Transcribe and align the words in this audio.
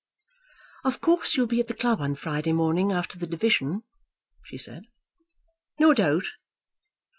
"Of 0.83 0.99
course 0.99 1.35
you'll 1.37 1.45
be 1.45 1.59
at 1.59 1.67
the 1.67 1.75
club 1.75 2.01
on 2.01 2.15
Friday 2.15 2.53
morning 2.53 2.91
after 2.91 3.19
the 3.19 3.27
division," 3.27 3.83
she 4.41 4.57
said. 4.57 4.85
"No 5.77 5.93
doubt." 5.93 6.25